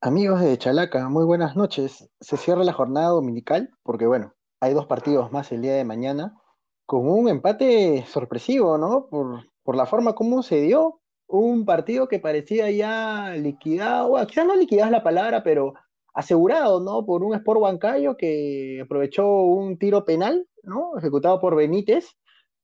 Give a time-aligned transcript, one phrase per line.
[0.00, 2.08] Amigos de Chalaca, muy buenas noches.
[2.20, 6.36] Se cierra la jornada dominical porque, bueno, hay dos partidos más el día de mañana,
[6.86, 9.08] con un empate sorpresivo, ¿no?
[9.08, 11.00] Por, por la forma como se dio.
[11.26, 15.74] Un partido que parecía ya liquidado, bueno, quizás no liquidado es la palabra, pero
[16.14, 17.04] asegurado, ¿no?
[17.04, 20.96] Por un Sport Huancayo que aprovechó un tiro penal, ¿no?
[20.96, 22.06] Ejecutado por Benítez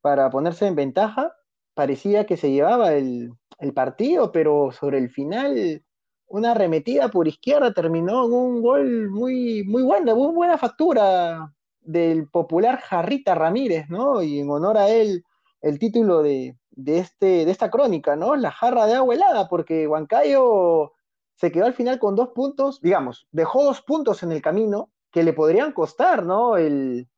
[0.02, 1.32] para ponerse en ventaja.
[1.74, 5.82] Parecía que se llevaba el, el partido, pero sobre el final
[6.28, 12.28] una arremetida por izquierda terminó en un gol muy, muy bueno, muy buena factura del
[12.28, 14.22] popular Jarrita Ramírez, ¿no?
[14.22, 15.24] Y en honor a él,
[15.60, 18.36] el título de, de, este, de esta crónica, ¿no?
[18.36, 20.92] La jarra de agua helada, porque Huancayo
[21.36, 25.22] se quedó al final con dos puntos, digamos, dejó dos puntos en el camino que
[25.22, 26.56] le podrían costar, ¿no?
[26.56, 27.08] El,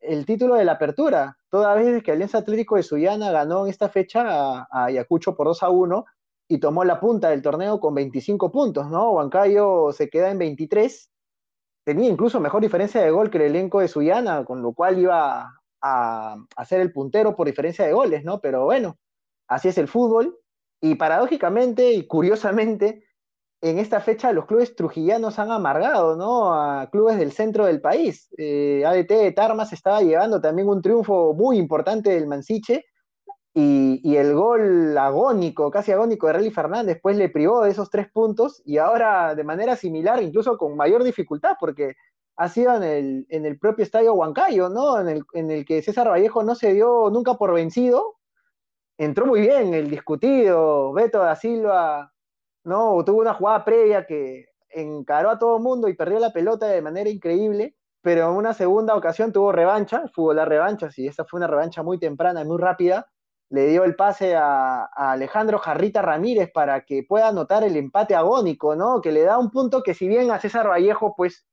[0.00, 3.88] el título de la apertura, toda vez que Alianza Atlético de Sullana ganó en esta
[3.88, 6.04] fecha a, a Ayacucho por 2 a 1,
[6.52, 9.12] y tomó la punta del torneo con 25 puntos, ¿no?
[9.12, 11.10] Huancayo se queda en 23,
[11.84, 15.58] tenía incluso mejor diferencia de gol que el elenco de Suyana, con lo cual iba
[15.80, 18.40] a, a ser el puntero por diferencia de goles, ¿no?
[18.40, 18.98] Pero bueno,
[19.48, 20.38] así es el fútbol,
[20.82, 23.04] y paradójicamente y curiosamente,
[23.62, 26.52] en esta fecha los clubes trujillanos han amargado, ¿no?
[26.52, 28.28] A clubes del centro del país.
[28.36, 32.84] Eh, ADT de Tarmas estaba llevando también un triunfo muy importante del Mansiche,
[33.54, 38.10] y, el gol agónico, casi agónico de Relly Fernández, pues le privó de esos tres
[38.10, 41.94] puntos y ahora de manera similar, incluso con mayor dificultad, porque
[42.36, 44.98] ha sido en el, en el propio estadio Huancayo, ¿no?
[45.00, 48.16] En el, en el que César Vallejo no se dio nunca por vencido.
[48.98, 52.12] Entró muy bien el discutido, Beto da Silva,
[52.64, 53.04] ¿no?
[53.04, 57.10] Tuvo una jugada previa que encaró a todo mundo y perdió la pelota de manera
[57.10, 61.46] increíble, pero en una segunda ocasión tuvo revancha, fútbol la revancha, y esa fue una
[61.48, 63.06] revancha muy temprana y muy rápida
[63.52, 68.74] le dio el pase a, Alejandro Jarrita Ramírez para que pueda anotar el empate agónico,
[68.74, 69.02] ¿no?
[69.02, 71.46] Que le da un punto que si bien a César Vallejo, pues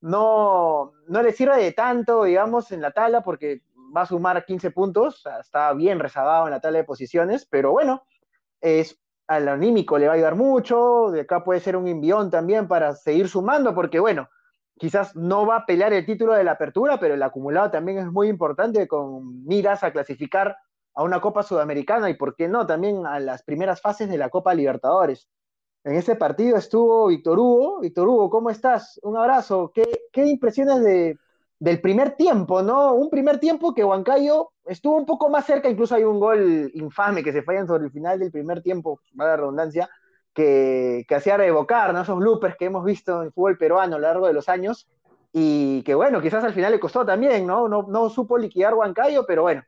[0.00, 3.62] no, no le sirve de tanto, digamos, en la tabla, porque
[3.96, 8.04] va a sumar 15 puntos, está bien rezagado en la tabla de posiciones, pero bueno,
[8.60, 12.66] es al anímico le va a ayudar mucho, de acá puede ser un envión también
[12.66, 14.28] para seguir sumando, porque bueno,
[14.76, 18.06] quizás no va a pelear el título de la apertura, pero el acumulado también es
[18.06, 20.56] muy importante con miras a clasificar
[20.94, 24.28] a una Copa Sudamericana y, por qué no, también a las primeras fases de la
[24.28, 25.28] Copa Libertadores.
[25.84, 27.80] En ese partido estuvo Víctor Hugo.
[27.80, 28.98] Víctor Hugo, ¿cómo estás?
[29.02, 29.70] Un abrazo.
[29.74, 31.18] ¿Qué, qué impresiones de,
[31.58, 32.94] del primer tiempo, no?
[32.94, 37.22] Un primer tiempo que Huancayo estuvo un poco más cerca, incluso hay un gol infame
[37.22, 39.88] que se fallan sobre el final del primer tiempo, la redundancia,
[40.32, 42.02] que, que hacía revocar ¿no?
[42.02, 44.88] esos bloopers que hemos visto en el fútbol peruano a lo largo de los años
[45.32, 47.68] y que bueno, quizás al final le costó también, ¿no?
[47.68, 49.62] No, no supo liquidar Huancayo, pero bueno,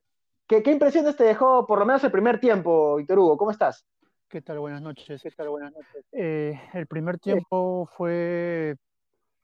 [0.46, 3.36] ¿Qué, ¿Qué, impresiones te dejó por lo menos el primer tiempo, Víctor Hugo?
[3.36, 3.84] ¿Cómo estás?
[4.28, 4.60] ¿Qué tal?
[4.60, 5.20] Buenas noches.
[5.22, 5.48] ¿Qué tal?
[5.48, 6.04] Buenas noches.
[6.12, 8.76] Eh, el primer tiempo fue,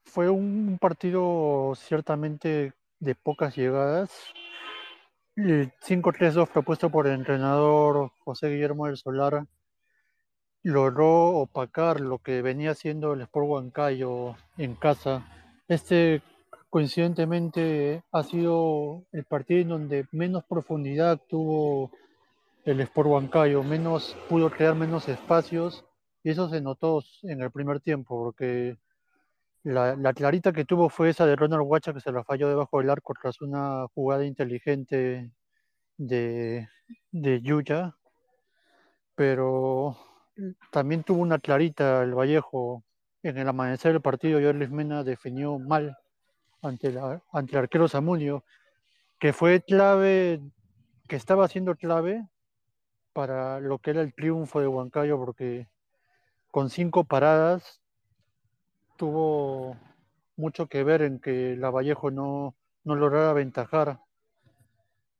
[0.05, 4.11] fue un partido ciertamente de pocas llegadas.
[5.35, 9.45] El 5-3-2 propuesto por el entrenador José Guillermo del Solar
[10.61, 15.25] logró opacar lo que venía haciendo el Sport Huancayo en casa.
[15.67, 16.21] Este
[16.73, 21.91] coincidentemente ha sido el partido en donde menos profundidad tuvo
[22.65, 25.85] el Sport Huancayo, menos pudo crear menos espacios
[26.23, 28.79] y eso se notó en el primer tiempo porque
[29.61, 32.79] la, la clarita que tuvo fue esa de Ronald Huacha que se la falló debajo
[32.79, 35.29] del arco tras una jugada inteligente
[35.97, 36.67] de,
[37.11, 37.95] de Yuya,
[39.13, 39.95] pero
[40.71, 42.83] también tuvo una clarita el Vallejo.
[43.21, 45.95] En el amanecer del partido, Luis Mena definió mal
[46.63, 48.43] ante, la, ante arquero Zamunio,
[49.19, 50.41] que fue clave,
[51.07, 52.27] que estaba siendo clave
[53.13, 55.67] para lo que era el triunfo de Huancayo, porque
[56.49, 57.81] con cinco paradas
[58.97, 59.77] tuvo
[60.35, 63.99] mucho que ver en que la Vallejo no, no lograra aventajar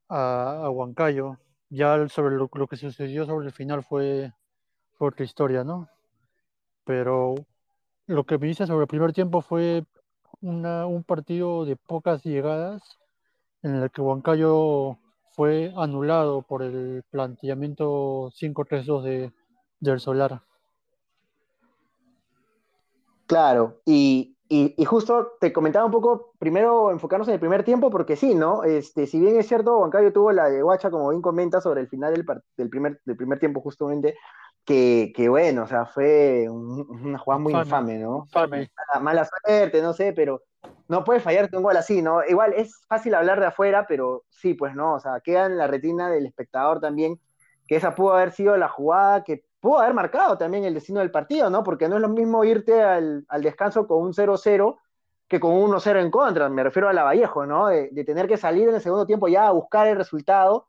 [0.08, 1.38] a, a, Huancayo.
[1.70, 4.32] Ya sobre lo, lo, que sucedió sobre el final fue,
[4.92, 5.88] fue otra historia, ¿no?
[6.84, 7.34] Pero
[8.06, 9.84] lo que me dice sobre el primer tiempo fue
[10.44, 12.98] una, un partido de pocas llegadas
[13.62, 14.98] en el que Huancayo
[15.30, 19.32] fue anulado por el planteamiento 5-3-2 de,
[19.80, 20.42] del Solar.
[23.26, 27.90] Claro, y, y, y, justo te comentaba un poco, primero enfocarnos en el primer tiempo,
[27.90, 28.62] porque sí, ¿no?
[28.62, 31.88] Este, si bien es cierto, Huancayo tuvo la de Guacha, como bien comenta, sobre el
[31.88, 32.24] final del,
[32.56, 34.16] del, primer, del primer tiempo, justamente,
[34.64, 38.22] que, que, bueno, o sea, fue un, una jugada muy infame, infame ¿no?
[38.26, 38.70] Infame.
[38.76, 40.42] Mala, mala, suerte, no sé, pero
[40.86, 42.24] no puede fallarte un gol así, ¿no?
[42.24, 45.66] Igual es fácil hablar de afuera, pero sí, pues no, o sea, queda en la
[45.66, 47.18] retina del espectador también
[47.66, 51.10] que esa pudo haber sido la jugada que pudo haber marcado también el destino del
[51.10, 51.64] partido, ¿no?
[51.64, 54.76] Porque no es lo mismo irte al, descanso con un 0-0
[55.26, 57.68] que con un 1-0 en contra, me refiero a la Vallejo, ¿no?
[57.68, 60.66] De, tener que salir en el segundo tiempo ya a buscar el resultado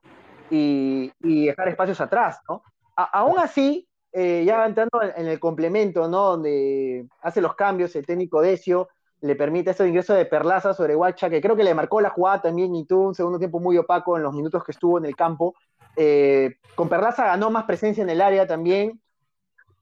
[0.49, 2.63] y, dejar espacios atrás, ¿no?
[2.95, 6.29] aún así, eh, ya entrando en el complemento, ¿no?
[6.29, 8.87] Donde hace los cambios el técnico Decio,
[9.19, 12.43] le permite ese ingreso de Perlaza sobre Guacha, que creo que le marcó la jugada
[12.43, 15.17] también y tuvo un segundo tiempo muy opaco en los minutos que estuvo en el
[15.17, 15.53] campo.
[15.95, 19.01] Eh, con Perlaza ganó más presencia en el área también,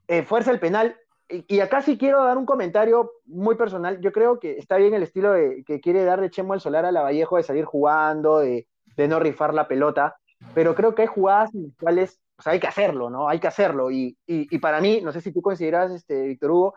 [0.08, 0.98] eh, fuerza el penal.
[1.30, 4.00] Y, acá sí quiero dar un comentario muy personal.
[4.02, 5.34] Yo creo que está bien el estilo
[5.66, 8.68] que quiere darle Chemo al Solar a la Vallejo de salir jugando, de,
[8.98, 10.16] no rifar la pelota,
[10.54, 13.30] pero creo que hay jugadas en las cuales hay que hacerlo, ¿no?
[13.30, 13.90] Hay que hacerlo.
[13.90, 14.16] Y,
[14.62, 16.74] para mí, no sé si tú consideras, este, Víctor Hugo,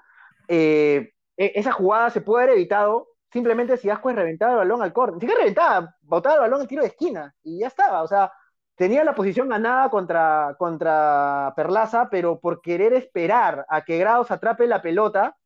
[0.49, 4.83] eh, e, esa jugada se puede haber evitado simplemente si Asco es reventado el balón
[4.83, 5.21] al córner.
[5.21, 8.03] Si que reventaba, botaba el balón al tiro de esquina y ya estaba.
[8.03, 8.33] O sea,
[8.77, 14.67] tenía la posición ganada contra, contra Perlaza, pero por querer esperar a que Grados atrape
[14.67, 15.37] la pelota,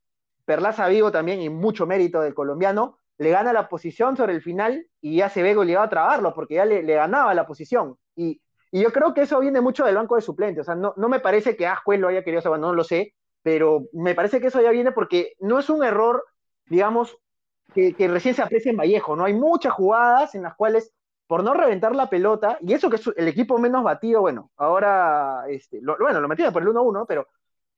[0.44, 4.86] Perlaza vivo también y mucho mérito del colombiano, le gana la posición sobre el final
[5.00, 7.96] y ya se ve obligado a trabarlo porque ya le, ganaba la posición.
[8.16, 8.40] Y,
[8.72, 10.60] yo creo que eso viene mucho del banco de suplentes.
[10.60, 13.14] O sea, no, no me parece que Ascuez lo haya querido hacer, no lo sé,
[13.42, 16.24] pero me parece que eso ya viene porque no es un error,
[16.66, 17.18] digamos,
[17.74, 19.24] que, recién se aprecia en Vallejo, ¿no?
[19.24, 20.92] Hay muchas jugadas en las cuales,
[21.30, 25.44] por no reventar la pelota, y eso que es el equipo menos batido, bueno, ahora,
[25.48, 27.28] este, bueno, lo metieron por el 1-1, pero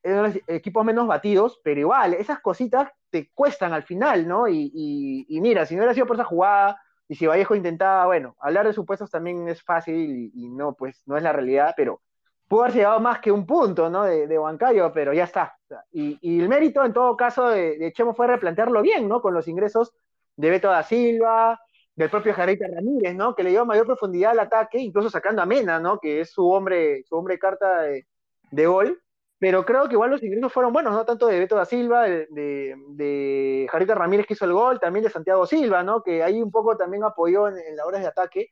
[0.01, 4.47] los equipos menos batidos, pero igual, esas cositas te cuestan al final, ¿no?
[4.47, 8.65] Y, mira, si no hubiera sido por esa jugada, y si Vallejo intentaba, bueno, hablar
[8.65, 12.01] de supuestos también es fácil y, no, pues no es la realidad, pero
[12.47, 14.05] pudo haber llegado más que un punto, ¿no?
[14.05, 15.55] De, de Huancayo, pero ya está.
[15.91, 19.21] Y, el mérito, en todo caso, de, Chemo fue replantearlo bien, ¿no?
[19.21, 19.93] Con los ingresos
[20.37, 21.59] de Beto da Silva,
[21.95, 23.35] del propio Jarita Ramírez, ¿no?
[23.35, 25.99] Que le dio mayor profundidad al ataque, incluso sacando a Mena, ¿no?
[25.99, 29.01] Que es su hombre, su hombre carta de, gol.
[29.39, 31.05] Pero creo que igual los ingresos fueron buenos, ¿no?
[31.05, 35.09] Tanto de Beto da Silva, de, de, Jarita Ramírez que hizo el gol, también de
[35.09, 36.01] Santiago Silva, ¿no?
[36.01, 38.49] Que ahí un poco también apoyó en, en las horas de ataque.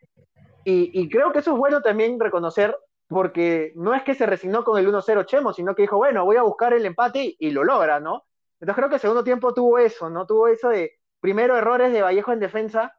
[0.64, 2.76] Y, y, creo que eso es bueno también reconocer
[3.12, 6.38] porque no es que se resignó con el 1-0 Chemo, sino que dijo, bueno, voy
[6.38, 8.24] a buscar el empate y, lo logra, ¿no?
[8.62, 10.26] Entonces creo que el segundo tiempo tuvo eso, ¿no?
[10.26, 12.96] Tuvo eso de, primero, errores de Vallejo en defensa,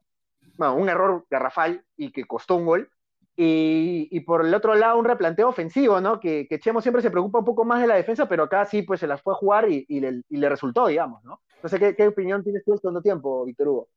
[0.68, 2.90] bueno, un error garrafal y que costó un gol,
[3.34, 6.20] y, por el otro lado un replanteo ofensivo, ¿no?
[6.20, 9.00] Que, Chemo siempre se preocupa un poco más de la defensa, pero acá sí, pues
[9.00, 11.40] se las fue a jugar y, le, resultó, digamos, ¿no?
[11.62, 13.88] No sé ¿qué, ¿qué, opinión tienes tú del segundo tiempo, Víctor Hugo?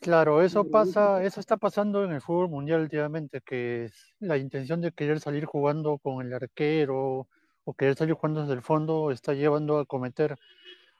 [0.00, 4.92] Claro, eso pasa, eso está pasando en el fútbol mundial últimamente, que la intención de
[4.92, 7.26] querer salir jugando con el arquero
[7.64, 10.36] o querer salir jugando desde el fondo está llevando a cometer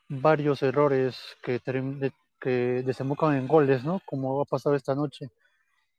[0.09, 1.61] varios errores que,
[2.41, 4.01] que desembocan en goles, ¿no?
[4.07, 5.31] Como ha pasado esta noche.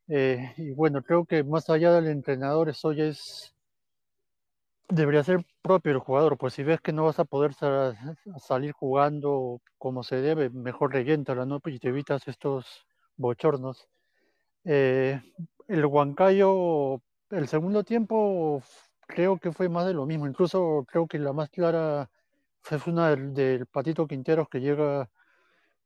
[0.07, 3.53] Eh, y bueno, creo que más allá del entrenador, eso ya es
[4.91, 9.61] debería ser propio el jugador, pues si ves que no vas a poder salir jugando
[9.77, 11.61] como se debe, mejor reyéntala, ¿no?
[11.65, 12.85] Y te evitas estos
[13.17, 13.87] bochornos.
[14.65, 15.21] Eh,
[15.67, 17.01] el Huancayo,
[17.31, 18.61] el segundo tiempo
[19.07, 22.09] creo que fue más de lo mismo, incluso creo que la más clara
[22.61, 25.09] fue una del, Patito Quinteros que llega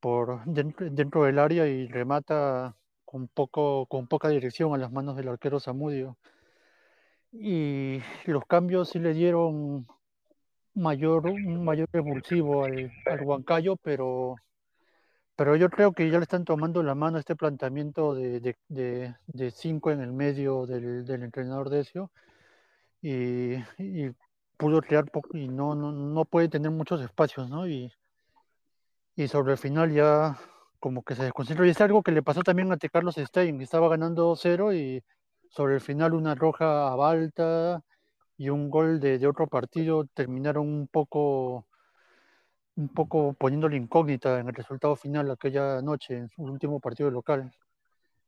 [0.06, 2.76] por dentro, del área y remata
[3.06, 6.16] con, poco, con poca dirección a las manos del arquero Zamudio.
[7.32, 9.88] Y los cambios sí le dieron
[10.76, 14.36] mayor, un mayor revulsivo al, al Huancayo, pero
[15.36, 19.90] pero yo creo que ya le están tomando la mano este planteamiento de, de, cinco
[19.90, 22.12] en el medio del, entrenador Decio
[23.02, 24.12] y, y
[24.56, 27.68] pudo crear y no, no, no, puede tener muchos espacios, ¿no?
[27.68, 27.92] Y,
[29.16, 30.38] y sobre el final ya
[30.80, 31.66] como que se desconcentró.
[31.66, 32.90] Y es algo que le pasó también a T.
[32.90, 35.04] Carlos Stein, que estaba ganando 2-0 y
[35.50, 37.82] sobre el final una roja a Balta
[38.38, 41.66] y un gol de, de otro partido terminaron un poco
[42.76, 47.52] un poco poniéndole incógnita en el resultado final aquella noche, en su último partido local.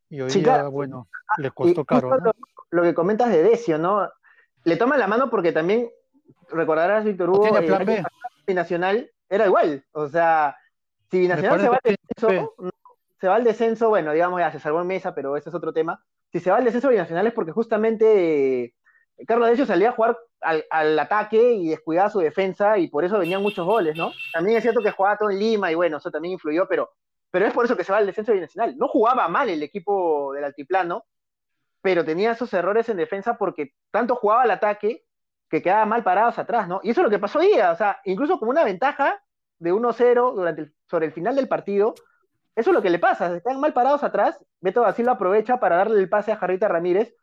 [0.10, 2.17] Y hoy día, bueno, le costó caro.
[2.70, 4.10] Lo, que comentas de Decio, ¿no?
[4.63, 5.89] Le toma la mano porque también,
[6.50, 8.03] recordarás, Víctor Hugo, eh,
[8.46, 9.84] Binacional era igual.
[9.91, 10.56] O sea,
[11.09, 12.53] si Binacional se va, al descenso,
[13.19, 15.73] se va al descenso, bueno, digamos, ya se salvó en mesa, pero ese es otro
[15.73, 16.03] tema.
[16.31, 18.73] Si se va al descenso Binacional es porque justamente
[19.25, 23.41] Carlos Decio salía a jugar al, ataque y descuidaba su defensa y por eso venían
[23.41, 24.11] muchos goles, ¿no?
[24.33, 26.91] También es cierto que jugaba todo en Lima y bueno, eso también influyó, pero,
[27.31, 28.77] pero es por eso que se va al descenso binacional.
[28.77, 31.05] No jugaba mal el equipo del altiplano,
[31.81, 35.05] pero tenía esos errores en defensa porque tanto jugaba al ataque
[35.49, 36.81] que quedaba mal parados atrás, ¿no?
[36.83, 39.23] Y eso es lo que pasó hoy o sea, incluso como una ventaja
[39.59, 41.95] de 1-0 durante sobre el final del partido,
[42.55, 45.59] eso es lo que le pasa, se quedan mal parados atrás, Beto Brasil lo aprovecha
[45.59, 47.13] para darle el pase a Jarrita Ramírez,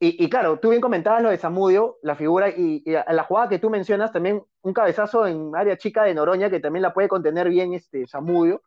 [0.00, 3.68] y, claro, tú bien comentabas lo de Zamudio, la figura y, la jugada que tú
[3.68, 7.74] mencionas, también un cabezazo en área chica de Noroña que también la puede contener bien
[7.74, 8.62] este Zamudio,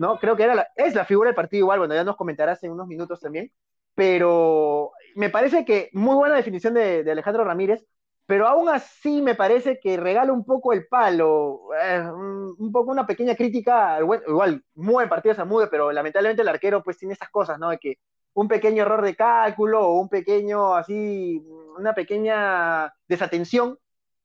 [0.00, 0.18] ¿no?
[0.18, 2.88] Creo que era es la figura del partido igual, bueno, ya nos comentarás en unos
[2.88, 3.52] minutos también,
[3.94, 7.86] pero me parece que muy buena definición de, Alejandro Ramírez,
[8.26, 13.06] pero aún así me parece que regala un poco el palo, eh, un, poco una
[13.06, 17.58] pequeña crítica, igual, muy buen partido Zamudio, pero lamentablemente el arquero pues tiene estas cosas,
[17.58, 17.70] ¿no?
[17.70, 17.98] De que
[18.34, 21.42] un pequeño error de cálculo o un pequeño, así,
[21.76, 23.78] una pequeña desatención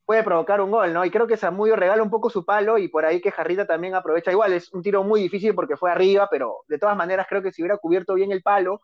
[0.06, 1.04] puede provocar un gol, ¿no?
[1.04, 3.94] Y creo que Samudio regala un poco su palo y por ahí que Jarrita también
[3.94, 4.32] aprovecha.
[4.32, 7.52] Igual es un tiro muy difícil porque fue arriba, pero de todas maneras creo que
[7.52, 8.80] si hubiera cubierto bien el palo,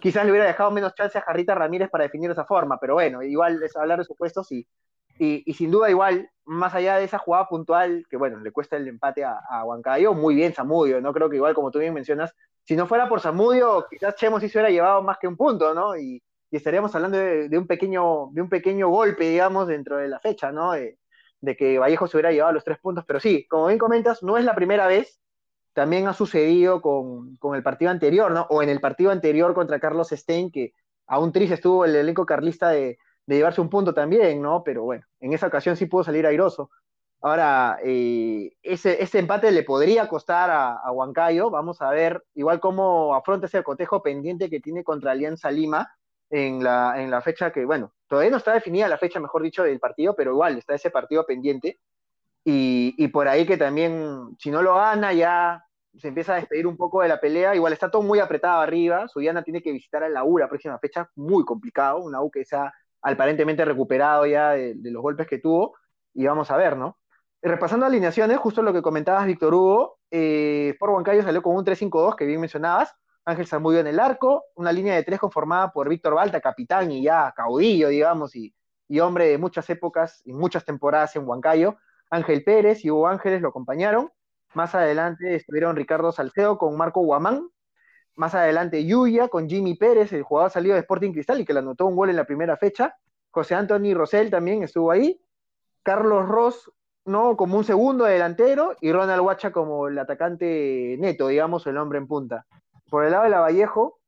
[0.00, 2.78] quizás le hubiera dejado menos chance a Jarrita Ramírez para definir esa forma.
[2.80, 4.66] Pero bueno, igual es hablar de supuestos y,
[5.18, 8.86] y, sin duda igual, más allá de esa jugada puntual, que bueno, le cuesta el
[8.88, 11.12] empate a, a Huancayo, muy bien Samudio, ¿no?
[11.12, 12.34] Creo que igual como tú bien mencionas,
[12.66, 15.72] si no fuera por Samudio, quizás Chemo sí se hubiera llevado más que un punto,
[15.72, 15.96] ¿no?
[15.96, 20.50] Y, estaríamos hablando de, un pequeño, de un pequeño golpe, digamos, dentro de la fecha,
[20.52, 20.72] ¿no?
[20.72, 20.98] De,
[21.56, 23.04] que Vallejo se hubiera llevado los tres puntos.
[23.06, 25.20] Pero sí, como bien comentas, no es la primera vez.
[25.76, 28.46] También ha sucedido con, el partido anterior, ¿no?
[28.48, 30.72] O en el partido anterior contra Carlos Stein, que
[31.06, 34.62] aún triste estuvo el elenco carlista de, llevarse un punto también, ¿no?
[34.64, 36.70] Pero bueno, en esa ocasión sí pudo salir airoso.
[37.20, 41.50] Ahora, eh, ese, empate le podría costar a, Huancayo.
[41.50, 45.90] Vamos a ver igual cómo afronta ese cotejo pendiente que tiene contra Alianza Lima
[46.30, 49.62] en la, en la fecha que, bueno, todavía no está definida la fecha, mejor dicho,
[49.62, 51.80] del partido, pero igual está ese partido pendiente.
[52.48, 55.65] Y, por ahí que también, si no lo gana, ya
[55.98, 57.54] se empieza a despedir un poco de la pelea.
[57.54, 59.08] Igual está todo muy apretado arriba.
[59.08, 61.98] Suyana tiene que visitar a la U la próxima fecha, muy complicado.
[61.98, 62.72] Una U que se ha
[63.02, 65.76] aparentemente recuperado ya de los golpes que tuvo.
[66.14, 66.98] Y vamos a ver, ¿no?
[67.42, 72.16] repasando alineaciones, justo lo que comentabas, Víctor Hugo, eh, por Huancayo salió con un 3-5-2
[72.16, 76.14] que bien mencionabas, Ángel Zamudio en el arco, una línea de tres conformada por Víctor
[76.14, 78.54] Balta, capitán y ya caudillo, digamos, y,
[79.00, 81.76] hombre de muchas épocas y muchas temporadas en Huancayo,
[82.08, 84.10] Ángel Pérez y Hugo Ángeles lo acompañaron,
[84.56, 87.48] más adelante estuvieron Ricardo Salcedo con Marco Guamán,
[88.14, 91.58] más adelante Yuya con Jimmy Pérez, el jugador salido de Sporting Cristal y que le
[91.58, 92.96] anotó un gol en la primera fecha,
[93.30, 95.20] José Anthony Rosell también estuvo ahí,
[95.82, 96.72] Carlos Ross
[97.04, 97.36] ¿no?
[97.36, 102.08] Como un segundo delantero y Ronald Huacha como el atacante neto, digamos, el hombre en
[102.08, 102.46] punta.
[102.90, 104.00] Por el lado de la Vallejo,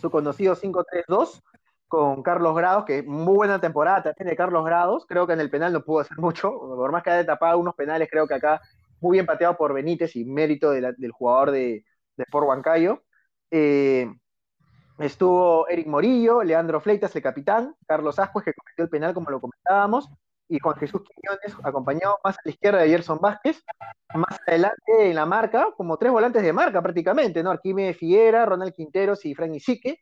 [0.00, 1.42] su conocido 5-3-2
[1.88, 5.04] con Carlos Grados, que muy buena temporada de Carlos Grados.
[5.06, 7.74] Creo que en el penal no pudo hacer mucho, por más que haya tapado unos
[7.74, 8.60] penales, creo que acá
[9.00, 11.84] muy bien pateado por Benítez y mérito del jugador de,
[12.16, 13.02] de Sport Huancayo.
[13.50, 14.06] Eh,
[14.98, 19.40] estuvo Eric Morillo, Leandro Fleitas, el capitán, Carlos Ascuez, que cometió el penal, como lo
[19.40, 20.08] comentábamos,
[20.48, 23.62] y Juan Jesús Quiñones, acompañado más a la izquierda de Gerson Vázquez,
[24.14, 27.50] más adelante en la marca, como tres volantes de marca prácticamente, ¿no?
[27.50, 30.00] Arquímedes Figuera, Ronald Quinteros y Frank Isique.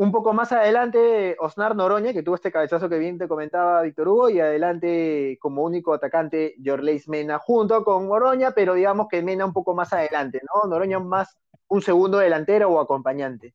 [0.00, 4.08] Un poco más adelante, Osnar Noroña, que tuvo este cabezazo que bien te comentaba Víctor
[4.08, 9.44] Hugo, y adelante como único atacante, Jorleis Mena, junto con Noroña, pero digamos que Mena
[9.44, 10.70] un poco más adelante, ¿no?
[10.70, 11.36] Noroña más
[11.68, 13.52] un segundo delantero o acompañante.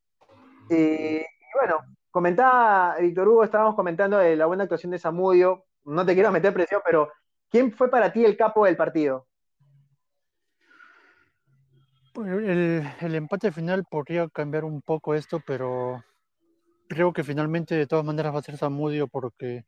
[0.69, 1.79] Eh, y bueno,
[2.11, 6.53] comentaba Víctor Hugo, estábamos comentando de la buena actuación de Samudio, no te quiero meter
[6.53, 7.11] presión, pero
[7.49, 9.25] ¿quién fue para ti el capo del partido?
[12.23, 16.03] El, empate final podría cambiar un poco esto, pero
[16.87, 19.65] creo que finalmente de todas maneras va a ser Samudio porque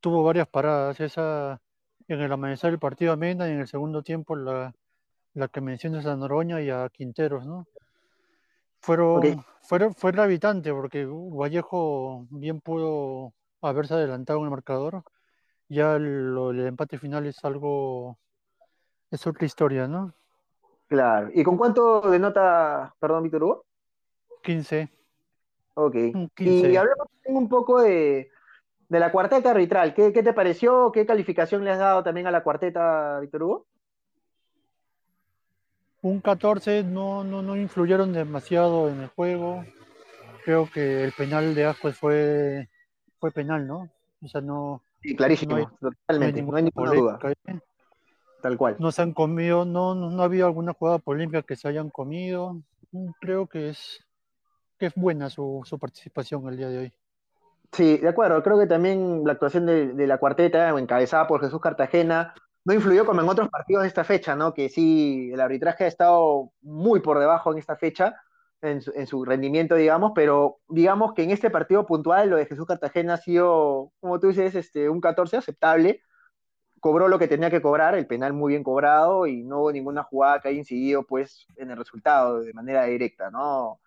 [0.00, 1.00] tuvo varias paradas.
[1.00, 1.60] Esa
[2.08, 4.74] en el amanecer del partido a Mena y en el segundo tiempo la,
[5.52, 7.66] que mencionas a Noroña y a Quinteros, ¿no?
[8.80, 15.04] Fueron, fueron, fue gravitante porque Vallejo bien pudo haberse adelantado en el marcador
[15.70, 18.18] ya el empate final es algo,
[19.10, 20.12] es otra historia, ¿no?
[20.88, 21.30] Claro.
[21.32, 23.64] ¿Y con cuánto denota, perdón, Víctor Hugo?
[24.42, 24.90] 15.
[25.86, 25.96] Ok.
[26.38, 28.30] Y hablamos un poco de,
[28.88, 29.94] la cuarteta arbitral.
[29.94, 30.92] ¿Qué, te pareció?
[30.92, 33.66] ¿Qué calificación le has dado también a la cuarteta, Víctor Hugo?
[36.02, 39.64] Un 14 no, no, no influyeron demasiado en el juego.
[40.44, 42.68] Creo que el penal de Ascuez fue,
[43.18, 43.90] fue penal, ¿no?
[44.22, 47.18] O sea, no, Sí, clarísimo, totalmente, no hay, ninguna duda.
[47.46, 47.58] ¿eh?
[48.42, 48.76] Tal cual.
[48.78, 52.60] No se han comido, no, no, ha habido alguna jugada polémica que se hayan comido.
[52.92, 54.04] Mm, creo que es,
[54.80, 56.92] que es buena su, participación el día de hoy.
[57.70, 58.42] Sí, de acuerdo.
[58.42, 62.34] Creo que también la actuación de, la cuarteta, encabezada por Jesús Cartagena,
[62.64, 64.54] no influyó como en otros partidos de esta fecha, ¿no?
[64.54, 68.16] Que sí, el arbitraje ha estado muy por debajo en esta fecha,
[68.62, 73.14] en su, rendimiento, digamos, pero digamos que en este partido puntual lo de Jesús Cartagena
[73.14, 76.02] ha sido, como tú dices, este, un 14 aceptable,
[76.80, 80.02] cobró lo que tenía que cobrar, el penal muy bien cobrado y no hubo ninguna
[80.02, 83.80] jugada que haya incidido pues en el resultado de manera directa, ¿no?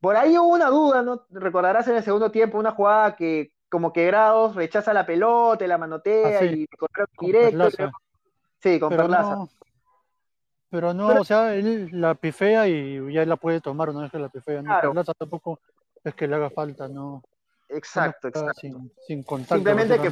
[0.00, 1.24] Por ahí hubo una duda, ¿no?
[1.30, 5.78] Recordarás en el segundo tiempo una jugada que como que Grados rechaza la pelota, la
[5.78, 6.88] manotea Ah, sí, y con
[7.20, 7.68] directo.
[8.60, 9.30] Sí, con Pero Perlaza.
[9.34, 9.48] no,
[10.70, 14.10] pero no, Pero- o sea, él la pifea y ya la puede tomar una vez
[14.12, 14.62] que la pifea.
[14.62, 14.90] No, Claro.
[14.90, 15.60] Perlaza tampoco
[16.04, 17.22] es que le haga falta, no.
[17.68, 18.60] Exacto, no exacto.
[18.60, 19.54] Sin, sin contacto.
[19.56, 20.10] Simplemente que-.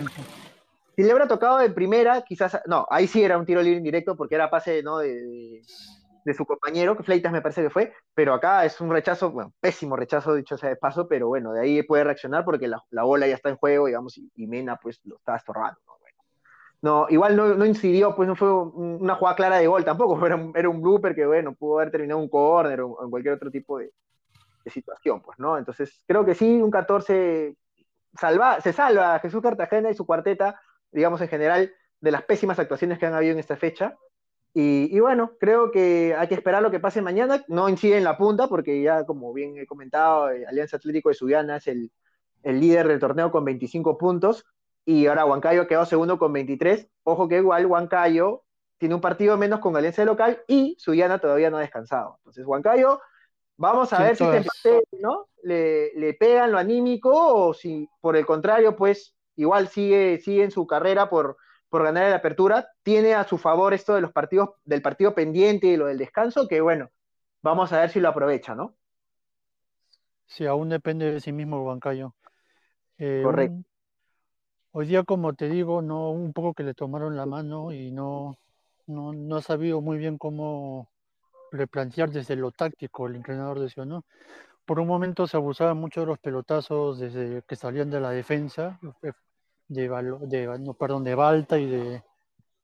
[0.97, 4.17] Si le hubiera tocado de primera, quizás, no, ahí sí era un tiro libre indirecto
[4.17, 4.99] porque era pase ¿no?
[4.99, 5.63] de, de-
[6.25, 9.95] de su compañero, que Fleitas me parece que fue, pero acá es un rechazo, pésimo
[9.97, 13.27] rechazo, dicho sea de paso, pero bueno, de ahí puede reaccionar porque la, la bola
[13.27, 15.79] ya está en juego, digamos, y, y Mena pues lo estaba estorbando.
[16.83, 17.07] ¿no?
[17.09, 20.37] Igual no, no incidió, pues no fue un- una jugada clara de gol tampoco, era
[20.37, 23.51] un, era un blooper que, bueno, pudo haber terminado un córner o en cualquier otro
[23.51, 23.91] tipo de,
[24.65, 25.57] de situación, pues, ¿no?
[25.59, 27.57] Entonces, creo que sí, un 14
[28.15, 30.61] salva, se salva a Jesús Cartagena y su cuarteta,
[30.93, 33.97] digamos en general, de las pésimas actuaciones que han habido en esta fecha.
[34.55, 37.45] Y, y bueno, creo que hay que esperar lo que pase mañana.
[37.49, 41.17] No incide en la punta, porque ya, como bien he comentado, eh, Alianza Atlético de
[41.17, 41.91] Sudiana es el,
[42.43, 44.47] el líder del torneo con 25 puntos.
[44.85, 46.89] Y ahora Huancayo ha quedado segundo con 23.
[47.05, 48.45] Ojo que igual Huancayo
[48.79, 52.17] tiene un partido menos con Alianza de local y Sudiana todavía no ha descansado.
[52.19, 53.01] Entonces, Huancayo,
[53.57, 55.29] vamos a Sí, ver si este empate, ¿no?
[55.43, 60.51] Le, le pegan lo anímico o si por el contrario, pues igual sigue, sigue en
[60.51, 61.37] su carrera por,
[61.75, 62.69] por ganar la apertura.
[62.85, 66.47] Tiene a su favor esto de los partidos, del partido pendiente y lo del descanso,
[66.47, 66.89] que bueno,
[67.43, 68.77] vamos a ver si lo aprovecha, ¿no?
[70.27, 72.15] Sí, aún depende de sí mismo el.
[72.99, 73.57] Eh, Correcto.
[73.57, 73.67] un-
[74.71, 78.37] hoy día, como te digo, no, un poco que le tomaron la mano y no,
[78.87, 80.89] no, no ha sabido muy bien cómo
[81.53, 84.05] replantear desde lo táctico el entrenador decía, ¿no?
[84.65, 88.81] Por un momento se abusaba mucho de los pelotazos desde que salían de la defensa,
[89.69, 89.89] de,
[90.23, 92.03] de, no, perdón, de Balta y de,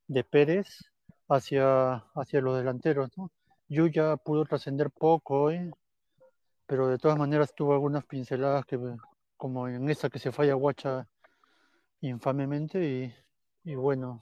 [0.08, 0.90] de Pérez
[1.28, 3.30] hacia, hacia los delanteros, ¿no?
[3.68, 5.70] Yuya pudo trascender poco hoy,
[6.66, 8.78] pero de todas maneras tuvo algunas pinceladas que,
[9.36, 11.06] como en esta que se falla Guacha
[12.00, 13.14] infamemente y,
[13.70, 14.20] y bueno,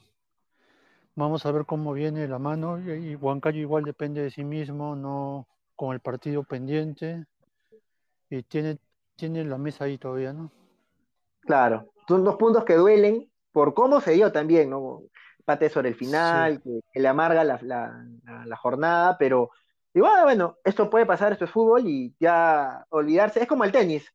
[1.15, 4.95] vamos a ver cómo viene la mano y, y Huancayo igual depende de sí mismo,
[4.95, 7.25] no con el partido pendiente
[8.29, 8.79] y tiene,
[9.17, 10.51] tiene la mesa ahí todavía, ¿no?
[11.41, 15.03] Claro, son dos puntos que duelen por cómo se dio también, ¿no?
[15.41, 19.51] Empate sobre el final, que, que le amarga la, la- la- la jornada, pero
[19.95, 24.13] igual, bueno, esto puede pasar, esto es fútbol y ya olvidarse, es como el tenis,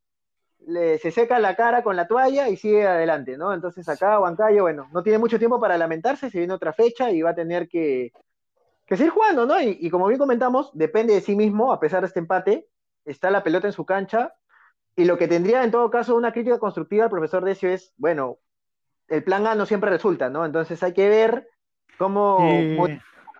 [0.66, 3.52] le- se seca la cara con la toalla y sigue adelante, ¿no?
[3.52, 7.22] Entonces acá Huancayo, bueno, no tiene mucho tiempo para lamentarse, se viene otra fecha y
[7.22, 8.12] va a tener que,
[8.86, 9.60] que seguir jugando, ¿no?
[9.60, 12.68] Y, y como bien comentamos, depende de sí mismo, a pesar de este empate,
[13.04, 14.34] está la pelota en su cancha,
[14.96, 18.38] y lo que tendría en todo caso una crítica constructiva al profesor Decio es, bueno,
[19.08, 20.44] el plan A no siempre resulta, ¿no?
[20.44, 21.48] Entonces hay que ver
[21.98, 22.38] cómo,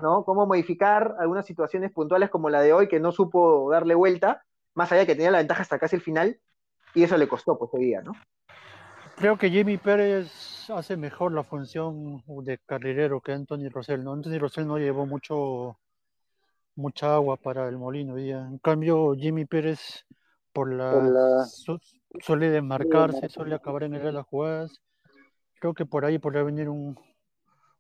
[0.01, 0.25] ¿no?
[0.25, 4.91] cómo modificar algunas situaciones puntuales como la de hoy, que no supo darle vuelta, más
[4.91, 6.39] allá de que tenía la ventaja hasta casi el final,
[6.95, 8.13] y eso le costó pues hoy día, ¿no?
[9.17, 14.13] Creo que Jimmy Pérez hace mejor la función de carrilero que Anthony Rosell, ¿no?
[14.13, 15.79] Anthony Rosell no llevó mucho
[16.77, 18.39] mucha agua para el molino hoy día.
[18.39, 20.05] En cambio, Jimmy Pérez
[20.55, 21.79] por la, Por la- su-
[22.21, 24.81] suele desmarcarse, suele acabar en el de las jugadas.
[25.61, 26.99] Creo que por ahí podría venir un,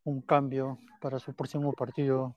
[0.04, 2.36] un cambio para su próximo partido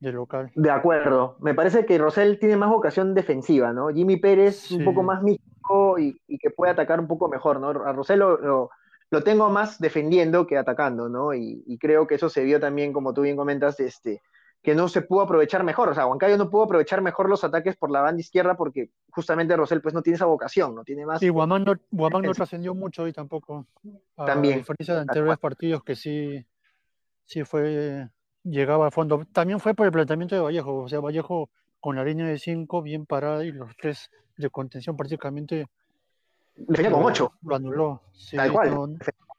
[0.00, 0.50] de local.
[0.54, 1.36] De acuerdo.
[1.40, 3.90] Me parece que Rosell tiene más vocación defensiva, ¿no?
[3.90, 7.68] Jimmy Pérez un poco más místico y, y que puede atacar un poco mejor, ¿no?
[7.68, 8.70] A Rosell lo, lo-
[9.12, 11.34] lo tengo más defendiendo que atacando, ¿no?
[11.34, 14.22] Y, y creo que eso se vio también, como tú bien comentas, este,
[14.62, 15.88] que no se pudo aprovechar mejor.
[15.88, 19.56] O sea, Huancayo no pudo aprovechar mejor los ataques por la banda izquierda porque justamente
[19.56, 21.22] Rosell pues no tiene esa vocación, no tiene más.
[21.22, 23.66] Y Guamán no, Guamán no trascendió mucho hoy tampoco.
[24.16, 24.58] A También.
[24.58, 26.44] diferencia de anteriores partidos que sí,
[27.24, 28.08] sí fue,
[28.42, 29.24] llegaba a fondo.
[29.32, 30.76] También fue por el planteamiento de Vallejo.
[30.82, 31.48] O sea, Vallejo
[31.80, 35.66] con la línea de cinco bien parada y los tres de contención prácticamente
[36.54, 38.02] Defendía con lo- ocho, Lo anuló.
[38.12, 38.70] Sí, tal cual.
[38.74, 38.88] no,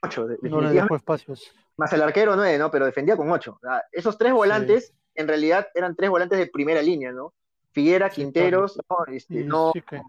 [0.02, 1.54] ocho, no le dejó espacios.
[1.78, 2.72] más el arquero nueve, ¿no?
[2.72, 3.58] Pero defendía con ocho.
[3.58, 7.34] O sea, esos tres volantes, en realidad, eran tres volantes de primera línea, ¿no?
[7.72, 9.06] Figuera, Sí, Quinteros, ¿no?
[9.14, 10.02] Este, Y no, sí que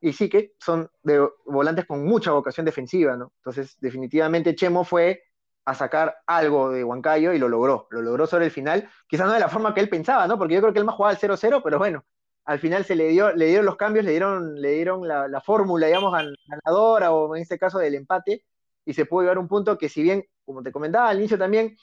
[0.00, 3.32] y sí que son de volantes con mucha vocación defensiva, ¿no?
[3.38, 5.22] Entonces, definitivamente Chemo fue
[5.64, 9.32] a sacar algo de Huancayo y lo logró, lo logró sobre el final, quizás no
[9.32, 10.36] de la forma que él pensaba, ¿no?
[10.38, 12.04] Porque yo creo que él más jugaba al 0-0, pero bueno,
[12.44, 15.40] al final se le dio, le dieron los cambios, le dieron, le dieron la, la
[15.40, 18.44] fórmula, digamos, gan- ganadora, o en este caso del empate,
[18.84, 21.76] y se pudo llevar un punto que si bien, como te comentaba al inicio también,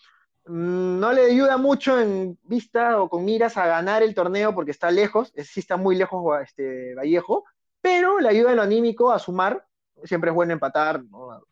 [0.49, 4.89] no le ayuda mucho en vista o con miras a ganar el torneo porque está
[4.89, 7.45] lejos, sí está muy lejos este, Vallejo,
[7.81, 9.65] pero le ayuda en lo anímico a sumar,
[10.03, 11.03] siempre es bueno empatar,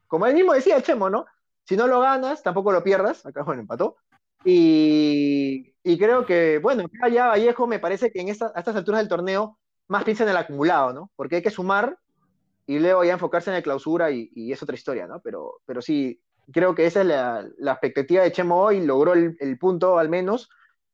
[0.07, 1.25] como él mismo decía el Chemo, ¿no?
[1.63, 3.97] Si no lo ganas, tampoco lo pierdas, acá bueno, empató,
[4.43, 9.10] y, y creo que, bueno, ya Vallejo me parece que en a estas alturas del
[9.10, 11.12] torneo más piensa en el acumulado, ¿no?
[11.15, 11.97] Porque hay que sumar
[12.65, 15.21] y luego ya enfocarse en la clausura y, es otra historia, ¿no?
[15.21, 16.19] Pero, pero sí,
[16.51, 20.49] creo que esa es la, expectativa de Chemo hoy, logró el, el, punto al menos,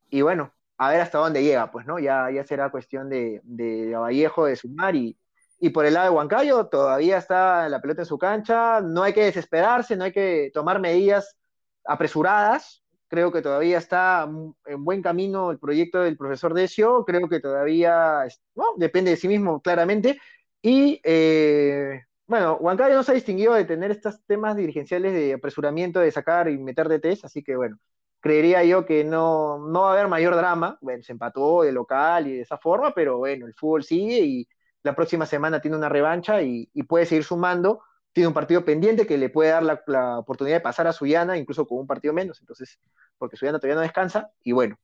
[0.10, 2.00] y bueno, a ver hasta dónde llega, pues, ¿no?
[2.00, 5.18] Ya, ya será cuestión de, de, Vallejo de sumar y,
[5.60, 9.14] y por el lado de Huancayo todavía está la pelota en su cancha, no hay
[9.14, 11.38] que desesperarse, no hay que tomar medidas
[11.86, 14.28] apresuradas, creo que todavía está
[14.66, 19.28] en buen camino el proyecto del profesor Decio, creo que todavía, no, depende de sí
[19.28, 20.20] mismo claramente,
[20.62, 26.00] y eh, bueno, Huancayo no se ha distinguido de tener estos temas dirigenciales de apresuramiento,
[26.00, 27.78] de sacar y meter DTs, así que bueno,
[28.24, 32.28] creería yo que no, no va a haber mayor drama, bueno, se empató de local
[32.28, 34.48] y de esa forma, pero bueno, el fútbol sigue y
[34.84, 37.82] la próxima semana tiene una revancha y, puede seguir sumando.
[38.12, 41.68] Tiene un partido pendiente que le puede dar la, oportunidad de pasar a Suyana, incluso
[41.68, 42.80] con un partido menos, entonces,
[43.18, 44.78] porque Suyana todavía no descansa, y bueno,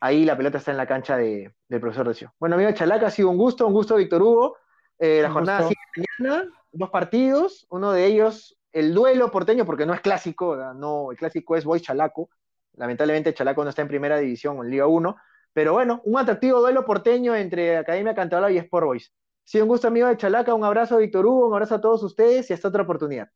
[0.00, 2.34] ahí la pelota está en la cancha de, del profesor Recio.
[2.38, 4.56] Bueno, amigo Chalaca, ha sido un gusto, un gusto, Víctor Hugo.
[4.98, 5.80] Eh, la jornada sigue
[6.18, 11.16] mañana, dos partidos, uno de ellos, el duelo porteño, porque no es clásico, no, el
[11.16, 12.30] clásico es Boy Chalaco.
[12.74, 15.16] Lamentablemente Chalaco no está en primera división en Liga 1,
[15.52, 19.12] pero bueno, un atractivo duelo porteño entre Academia Cantabria y Sport Boys.
[19.44, 22.02] Sí, un gusto amigo de Chalaca, un abrazo a Víctor Hugo, un abrazo a todos
[22.02, 23.28] ustedes y hasta otra oportunidad.